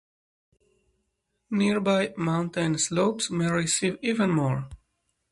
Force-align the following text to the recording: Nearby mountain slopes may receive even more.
Nearby 1.51 2.15
mountain 2.17 2.79
slopes 2.79 3.29
may 3.29 3.51
receive 3.51 3.99
even 4.01 4.31
more. 4.31 4.67